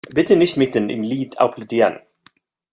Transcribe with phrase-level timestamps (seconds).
[0.15, 1.99] Bitte nicht mitten im Lied applaudieren!